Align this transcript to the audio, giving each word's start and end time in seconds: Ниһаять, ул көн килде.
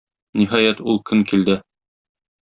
Ниһаять, 0.39 0.79
ул 0.93 0.97
көн 1.09 1.21
килде. 1.31 1.59